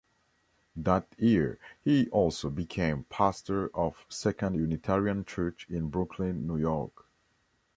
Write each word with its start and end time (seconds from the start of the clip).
That 0.75 1.13
year 1.19 1.59
he 1.79 2.09
also 2.09 2.49
became 2.49 3.03
pastor 3.03 3.69
of 3.75 4.03
Second 4.09 4.55
Unitarian 4.55 5.23
Church 5.25 5.67
in 5.69 5.89
Brooklyn, 5.89 6.47
New 6.47 6.57
York. 6.57 7.05